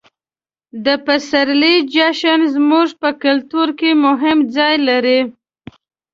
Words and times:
د 0.85 0.87
پسرلي 1.05 1.75
جشن 1.93 2.39
زموږ 2.55 2.87
په 3.01 3.09
کلتور 3.23 3.67
کې 3.79 3.89
مهم 4.05 4.37
ځای 4.55 4.75
لري. 4.87 5.19